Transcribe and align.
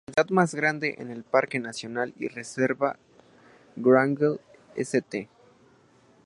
La 0.07 0.13
unidad 0.23 0.29
más 0.31 0.55
grande 0.55 0.95
es 0.97 1.07
el 1.11 1.23
parque 1.23 1.59
nacional 1.59 2.15
y 2.17 2.27
reserva 2.27 2.97
Wrangell-St. 3.75 5.29